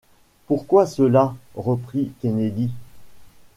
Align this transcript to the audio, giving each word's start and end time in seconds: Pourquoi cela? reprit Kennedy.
Pourquoi 0.47 0.87
cela? 0.87 1.35
reprit 1.53 2.11
Kennedy. 2.23 2.71